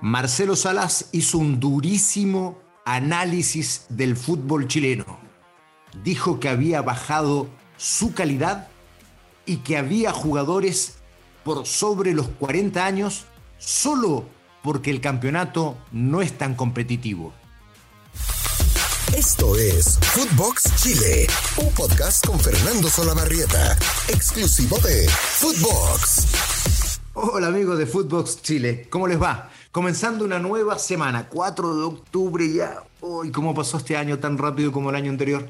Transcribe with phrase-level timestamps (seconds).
[0.00, 5.18] Marcelo Salas hizo un durísimo análisis del fútbol chileno.
[6.02, 8.68] Dijo que había bajado su calidad
[9.44, 10.94] y que había jugadores
[11.44, 13.26] por sobre los 40 años
[13.58, 14.24] solo
[14.62, 17.34] porque el campeonato no es tan competitivo.
[19.14, 21.26] Esto es Footbox Chile,
[21.56, 23.76] un podcast con Fernando Solabarrieta,
[24.08, 26.26] exclusivo de Footbox.
[27.14, 29.50] Hola amigos de Footbox Chile, ¿cómo les va?
[29.72, 32.82] Comenzando una nueva semana, 4 de octubre ya.
[33.00, 35.48] Uy, ¿cómo pasó este año tan rápido como el año anterior?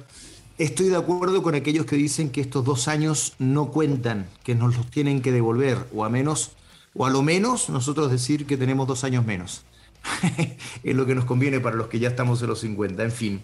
[0.59, 4.77] Estoy de acuerdo con aquellos que dicen que estos dos años no cuentan, que nos
[4.77, 6.51] los tienen que devolver, o a menos,
[6.93, 9.65] o a lo menos nosotros decir que tenemos dos años menos.
[10.83, 13.03] es lo que nos conviene para los que ya estamos en los 50.
[13.03, 13.43] En fin,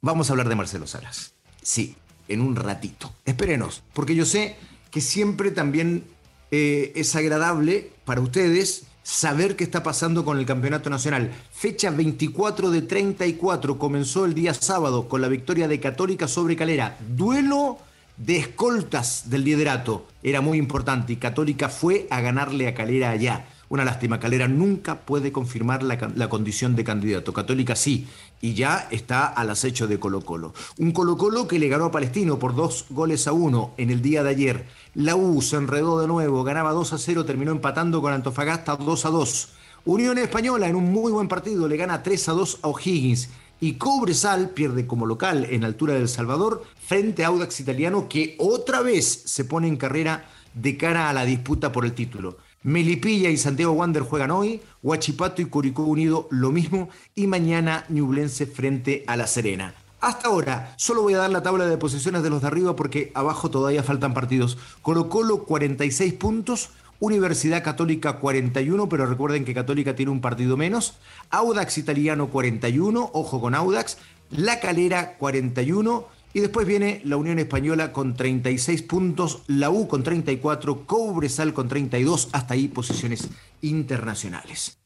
[0.00, 1.34] vamos a hablar de Marcelo Salas.
[1.60, 1.96] Sí,
[2.28, 3.12] en un ratito.
[3.24, 4.56] Espérenos, porque yo sé
[4.92, 6.04] que siempre también
[6.52, 11.32] eh, es agradable para ustedes saber qué está pasando con el Campeonato Nacional.
[11.50, 16.96] Fecha 24 de 34 comenzó el día sábado con la victoria de Católica sobre Calera.
[17.00, 17.78] Duelo
[18.16, 20.06] de escoltas del liderato.
[20.22, 23.46] Era muy importante y Católica fue a ganarle a Calera allá.
[23.72, 27.32] Una lástima, Calera nunca puede confirmar la, condición de candidato.
[27.32, 28.06] Católica sí,
[28.42, 30.52] y ya está al acecho de Colo Colo.
[30.76, 34.02] Un Colo Colo que le ganó a Palestino por dos goles a uno en el
[34.02, 34.66] día de ayer.
[34.92, 39.06] La U se enredó de nuevo, ganaba 2 a 0, terminó empatando con Antofagasta 2
[39.06, 39.48] a 2.
[39.86, 43.30] Unión Española en un muy buen partido le gana 3 a 2 a O'Higgins.
[43.58, 48.82] Y Cobresal pierde como local en altura del Salvador frente a Audax Italiano que otra
[48.82, 52.36] vez se pone en carrera de cara a la disputa por el título.
[52.64, 58.46] Melipilla y Santiago Wander juegan hoy, Huachipato y Curicó Unido lo mismo y mañana Ñublense
[58.46, 59.74] frente a La Serena.
[60.00, 63.12] Hasta ahora, solo voy a dar la tabla de posiciones de los de arriba porque
[63.14, 64.58] abajo todavía faltan partidos.
[64.82, 70.94] Colo Colo 46 puntos, Universidad Católica 41, pero recuerden que Católica tiene un partido menos.
[71.30, 73.98] Audax Italiano 41, ojo con Audax.
[74.30, 80.02] La Calera 41 y después viene la Unión Española con 36 puntos, la U con
[80.02, 83.28] 34, Cobresal con 32, hasta ahí posiciones
[83.60, 84.78] internacionales.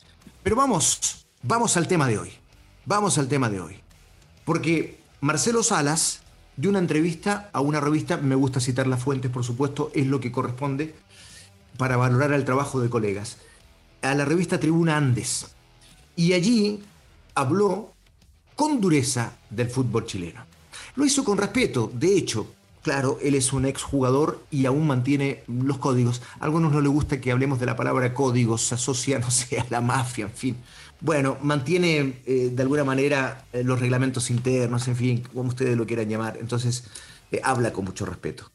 [0.43, 2.31] Pero vamos, vamos al tema de hoy.
[2.85, 3.77] Vamos al tema de hoy.
[4.45, 6.23] Porque Marcelo Salas
[6.57, 10.21] dio una entrevista a una revista, me gusta citar las fuentes, por supuesto, es lo
[10.21, 10.95] que corresponde
[11.77, 13.39] para valorar el trabajo de colegas,
[14.03, 15.55] a la revista Tribuna Andes.
[16.17, 16.83] Y allí
[17.35, 17.93] habló
[18.55, 20.56] con dureza del fútbol chileno.
[20.97, 25.77] Lo hizo con respeto, de hecho, claro, él es un exjugador y aún mantiene los
[25.77, 26.23] códigos.
[26.41, 29.61] A algunos no le gusta que hablemos de la palabra códigos, se asocia, no sé,
[29.61, 30.57] a la mafia, en fin.
[31.01, 35.87] Bueno, mantiene eh, de alguna manera eh, los reglamentos internos, en fin, como ustedes lo
[35.87, 36.39] quieran llamar.
[36.41, 36.85] Entonces,
[37.31, 38.51] eh, habla con mucho respeto.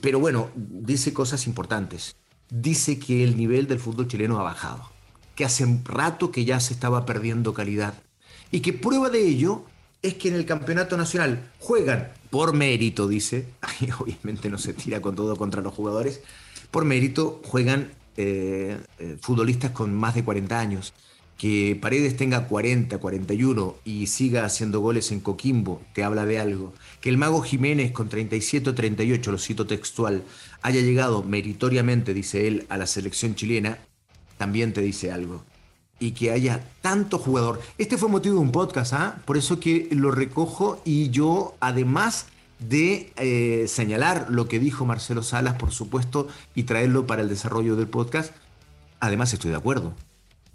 [0.00, 2.14] pero bueno, dice cosas importantes.
[2.48, 4.92] Dice que el nivel del fútbol chileno ha bajado,
[5.34, 7.94] que hace un rato que ya se estaba perdiendo calidad
[8.52, 9.64] y que prueba de ello
[10.02, 13.48] es que en el campeonato nacional juegan por mérito, dice,
[13.98, 16.20] obviamente no se tira con todo contra los jugadores,
[16.70, 20.94] por mérito juegan eh, eh, futbolistas con más de 40 años.
[21.38, 26.72] Que Paredes tenga 40, 41 y siga haciendo goles en Coquimbo, te habla de algo.
[27.02, 30.22] Que el mago Jiménez con 37 o 38, lo cito textual,
[30.62, 33.78] haya llegado meritoriamente, dice él, a la selección chilena,
[34.38, 35.44] también te dice algo
[35.98, 37.60] y que haya tanto jugador.
[37.78, 39.18] Este fue motivo de un podcast, ¿ah?
[39.24, 42.26] por eso que lo recojo y yo, además
[42.58, 47.76] de eh, señalar lo que dijo Marcelo Salas, por supuesto, y traerlo para el desarrollo
[47.76, 48.32] del podcast,
[49.00, 49.94] además estoy de acuerdo.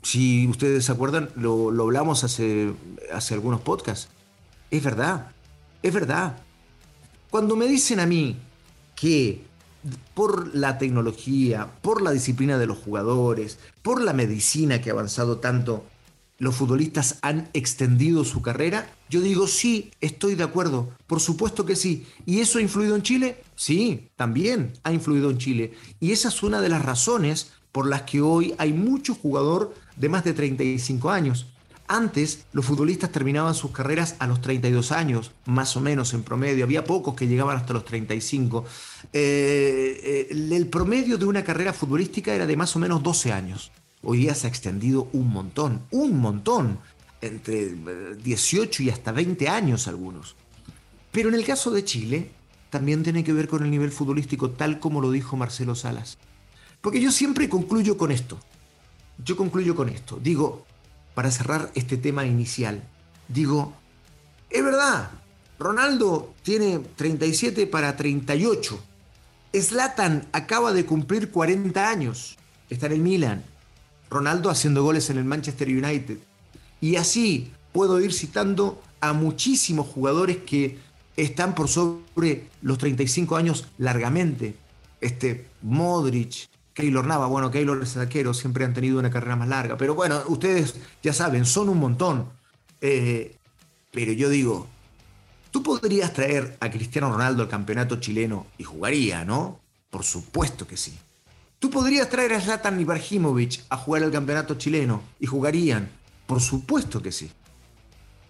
[0.03, 2.73] Si ustedes se acuerdan, lo, lo hablamos hace,
[3.13, 4.09] hace algunos podcasts.
[4.71, 5.31] Es verdad,
[5.83, 6.37] es verdad.
[7.29, 8.35] Cuando me dicen a mí
[8.95, 9.43] que
[10.13, 15.37] por la tecnología, por la disciplina de los jugadores, por la medicina que ha avanzado
[15.37, 15.85] tanto,
[16.41, 18.89] los futbolistas han extendido su carrera?
[19.09, 22.07] Yo digo, sí, estoy de acuerdo, por supuesto que sí.
[22.25, 23.43] ¿Y eso ha influido en Chile?
[23.55, 25.73] Sí, también ha influido en Chile.
[25.99, 30.09] Y esa es una de las razones por las que hoy hay mucho jugador de
[30.09, 31.45] más de 35 años.
[31.91, 36.63] Antes, los futbolistas terminaban sus carreras a los 32 años, más o menos en promedio.
[36.63, 38.63] Había pocos que llegaban hasta los 35.
[39.11, 43.73] Eh, eh, el promedio de una carrera futbolística era de más o menos 12 años.
[44.03, 46.79] Hoy día se ha extendido un montón, un montón,
[47.19, 47.75] entre
[48.23, 50.37] 18 eh, y hasta 20 años algunos.
[51.11, 52.31] Pero en el caso de Chile,
[52.69, 56.17] también tiene que ver con el nivel futbolístico, tal como lo dijo Marcelo Salas.
[56.79, 58.39] Porque yo siempre concluyo con esto.
[59.21, 60.17] Yo concluyo con esto.
[60.23, 60.65] Digo,
[61.13, 62.83] para cerrar este tema inicial,
[63.27, 63.73] digo,
[64.49, 65.11] es verdad,
[65.59, 68.79] Ronaldo tiene 37 para 38.
[69.53, 72.37] Zlatan acaba de cumplir 40 años,
[72.69, 73.43] está en el Milan.
[74.09, 76.17] Ronaldo haciendo goles en el Manchester United.
[76.81, 80.79] Y así puedo ir citando a muchísimos jugadores que
[81.15, 84.55] están por sobre los 35 años largamente.
[84.99, 89.77] Este, Modric, Keylor Nava, bueno, Keylor es arquero, siempre han tenido una carrera más larga,
[89.77, 92.29] pero bueno, ustedes ya saben, son un montón.
[92.79, 93.35] Eh,
[93.91, 94.67] pero yo digo,
[95.51, 99.59] tú podrías traer a Cristiano Ronaldo al campeonato chileno y jugaría, ¿no?
[99.89, 100.97] Por supuesto que sí.
[101.59, 105.89] Tú podrías traer a Zlatan Ibrahimovic a jugar al campeonato chileno y jugarían.
[106.25, 107.29] Por supuesto que sí.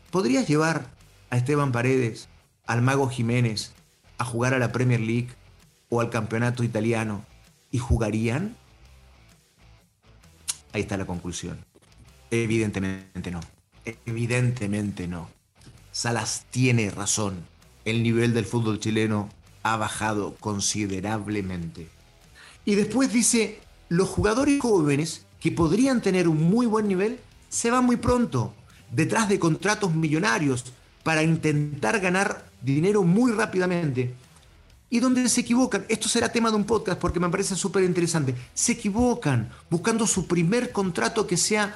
[0.09, 0.87] ¿Podrías llevar
[1.29, 2.27] a Esteban Paredes,
[2.65, 3.71] al Mago Jiménez,
[4.17, 5.29] a jugar a la Premier League
[5.87, 7.25] o al campeonato italiano
[7.71, 8.55] y jugarían?
[10.73, 11.57] Ahí está la conclusión.
[12.29, 13.39] Evidentemente no.
[14.05, 15.29] Evidentemente no.
[15.91, 17.45] Salas tiene razón.
[17.83, 19.29] El nivel del fútbol chileno
[19.63, 21.89] ha bajado considerablemente.
[22.63, 23.59] Y después dice,
[23.89, 27.19] los jugadores jóvenes que podrían tener un muy buen nivel
[27.49, 28.53] se van muy pronto,
[28.91, 30.71] detrás de contratos millonarios,
[31.03, 34.13] para intentar ganar dinero muy rápidamente.
[34.93, 38.35] Y donde se equivocan, esto será tema de un podcast porque me parece súper interesante,
[38.53, 41.73] se equivocan buscando su primer contrato que sea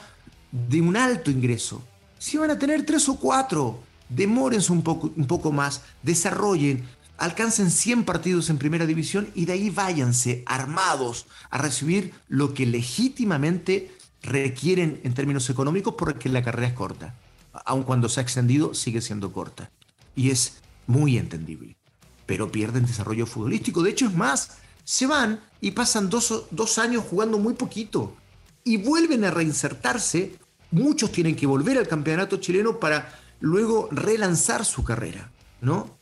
[0.52, 1.82] de un alto ingreso.
[2.20, 3.80] Si van a tener tres o cuatro,
[4.10, 6.84] demórense un poco, un poco más, desarrollen,
[7.18, 12.66] alcancen 100 partidos en primera división y de ahí váyanse armados a recibir lo que
[12.66, 17.16] legítimamente requieren en términos económicos porque la carrera es corta.
[17.64, 19.72] Aun cuando se ha extendido, sigue siendo corta.
[20.18, 21.78] Y es muy entendible.
[22.26, 23.84] Pero pierden desarrollo futbolístico.
[23.84, 28.16] De hecho, es más, se van y pasan dos, dos años jugando muy poquito.
[28.64, 30.38] Y vuelven a reinsertarse.
[30.72, 35.32] Muchos tienen que volver al campeonato chileno para luego relanzar su carrera.
[35.62, 35.98] ¿no?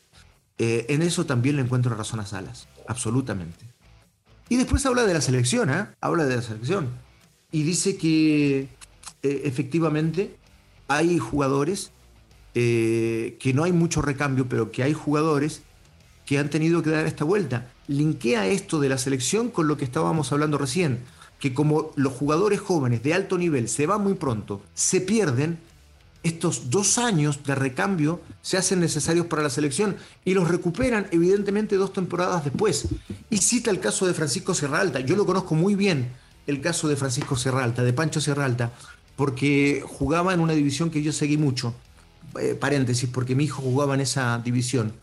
[0.58, 3.66] Eh, en eso también le encuentro razón a Salas, absolutamente.
[4.50, 5.88] Y después habla de la selección, ¿eh?
[6.02, 6.90] habla de la selección.
[7.52, 8.68] Y dice que
[9.24, 10.38] eh, efectivamente
[10.88, 11.92] hay jugadores,
[12.54, 15.64] que no hay mucho recambio, pero que hay jugadores
[16.26, 17.70] que han tenido que dar esta vuelta.
[17.88, 21.00] Linkea esto de la selección con lo que estábamos hablando recién,
[21.40, 25.60] que como los jugadores jóvenes de alto nivel se van muy pronto, se pierden,
[26.24, 31.76] estos dos años de recambio se hacen necesarios para la selección y los recuperan evidentemente
[31.76, 32.88] dos temporadas después.
[33.30, 35.02] Y cita el caso de Francisco Serralta.
[35.02, 36.12] Yo lo conozco muy bien,
[36.48, 38.72] el caso de Francisco Serralta, de Pancho Serralta,
[39.18, 41.76] porque jugaba en una división que yo seguí mucho.
[42.40, 44.94] Eh, paréntesis, porque mi hijo jugaba en esa división.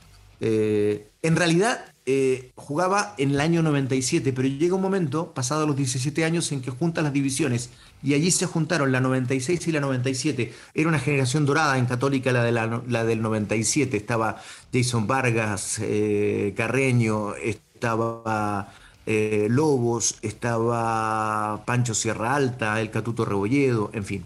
[0.40, 5.76] Eh, en realidad eh, jugaba en el año 97, pero llega un momento, pasado los
[5.76, 7.70] 17 años, en que juntan las divisiones
[8.02, 10.52] y allí se juntaron la 96 y la 97.
[10.74, 13.96] Era una generación dorada en Católica la, de la, del 97.
[13.96, 14.40] Estaba
[14.72, 18.72] Jason Vargas, eh, Carreño, estaba
[19.06, 24.24] Lobos, estaba Pancho Sierra Alta, el Catuto Rebolledo, en fin.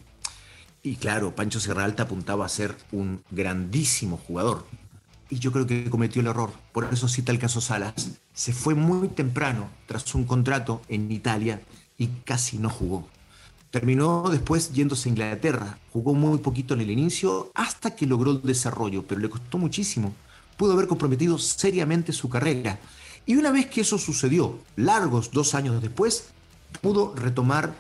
[0.82, 4.66] Y claro, Pancho Sierra Alta apuntaba a ser un grandísimo jugador.
[5.31, 6.53] Y yo creo que cometió el error.
[6.73, 8.11] Por eso cita el caso Salas.
[8.32, 11.61] Se fue muy temprano tras un contrato en Italia
[11.97, 13.09] y casi no jugó.
[13.71, 15.79] Terminó después yéndose a Inglaterra.
[15.93, 20.15] Jugó muy poquito en el inicio hasta que logró el desarrollo, pero le costó muchísimo.
[20.56, 22.79] Pudo haber comprometido seriamente su carrera.
[23.26, 26.26] Y una vez que eso sucedió, largos dos años después,
[26.81, 27.75] pudo retomar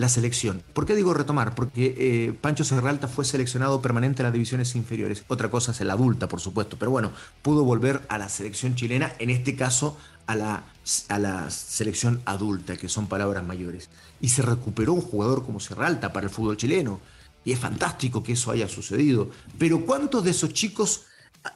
[0.00, 0.62] la selección.
[0.72, 1.54] ¿Por qué digo retomar?
[1.54, 5.24] Porque eh, Pancho Serralta fue seleccionado permanente en las divisiones inferiores.
[5.28, 9.12] Otra cosa es el adulta, por supuesto, pero bueno, pudo volver a la selección chilena,
[9.18, 10.64] en este caso a la,
[11.08, 13.90] a la selección adulta, que son palabras mayores.
[14.22, 16.98] Y se recuperó un jugador como Serralta para el fútbol chileno.
[17.44, 19.28] Y es fantástico que eso haya sucedido.
[19.58, 21.02] Pero ¿cuántos de esos chicos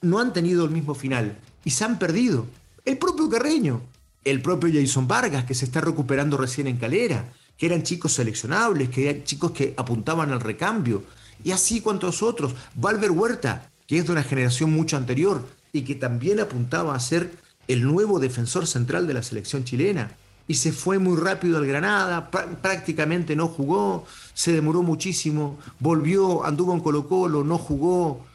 [0.03, 2.45] no han tenido el mismo final y se han perdido?
[2.85, 3.81] El propio Carreño,
[4.23, 8.89] el propio Jason Vargas, que se está recuperando recién en Calera, que eran chicos seleccionables,
[8.89, 11.05] que eran chicos que apuntaban al recambio.
[11.43, 12.55] Y así cuantos otros.
[12.75, 17.33] Valver Huerta, que es de una generación mucho anterior y que también apuntaba a ser
[17.69, 20.17] el nuevo defensor central de la selección chilena.
[20.47, 26.75] Y se fue muy rápido al Granada, prácticamente no jugó, se demoró muchísimo, volvió, anduvo
[26.75, 28.27] en Colo Colo, no jugó,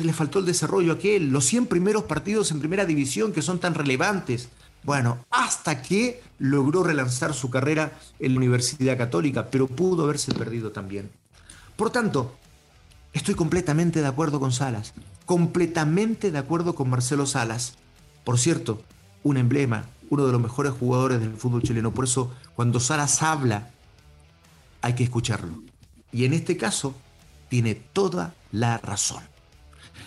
[0.00, 3.74] le faltó el desarrollo aquel, los 100 primeros partidos en primera división que son tan
[3.74, 4.50] relevantes.
[4.86, 10.70] Bueno, hasta que logró relanzar su carrera en la Universidad Católica, pero pudo haberse perdido
[10.70, 11.10] también.
[11.74, 12.36] Por tanto,
[13.12, 17.74] estoy completamente de acuerdo con Salas, completamente de acuerdo con Marcelo Salas.
[18.22, 18.80] Por cierto,
[19.24, 21.92] un emblema, uno de los mejores jugadores del fútbol chileno.
[21.92, 23.70] Por eso, cuando Salas habla,
[24.82, 25.64] hay que escucharlo.
[26.12, 26.94] Y en este caso,
[27.48, 29.24] tiene toda la razón.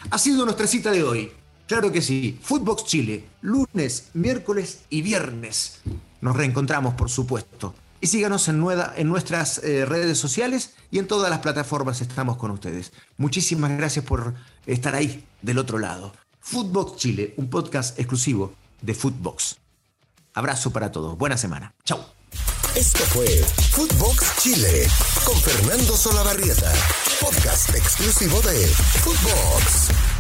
[0.10, 1.34] Ha sido nuestra cita de hoy.
[1.70, 2.40] Claro que sí.
[2.42, 5.82] Footbox Chile, lunes, miércoles y viernes.
[6.20, 7.76] Nos reencontramos, por supuesto.
[8.02, 12.92] y síganos en, nuestras eh, redes sociales y en todas las plataformas estamos con ustedes.
[13.18, 14.34] Muchísimas gracias por
[14.66, 16.12] estar ahí del otro lado.
[16.40, 19.58] Footbox Chile, un podcast exclusivo de Footbox.
[20.34, 21.20] Abrazo para todos.
[21.20, 21.76] Buena semana.
[21.84, 22.00] Chau.
[22.76, 23.28] Esto fue
[23.74, 24.88] Footbox Chile
[25.24, 26.74] con Fernando Solabarrieta,
[27.22, 28.66] podcast exclusivo de
[29.04, 30.19] Footbox.